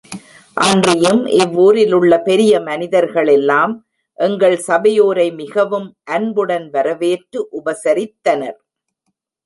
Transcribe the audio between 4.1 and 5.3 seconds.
எங்கள் சபையோரை